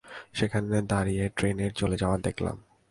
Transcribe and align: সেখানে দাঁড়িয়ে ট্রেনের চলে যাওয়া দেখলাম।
সেখানে 0.33 0.81
দাঁড়িয়ে 0.81 1.23
ট্রেনের 1.29 1.71
চলে 1.71 1.95
যাওয়া 1.97 2.17
দেখলাম। 2.17 2.57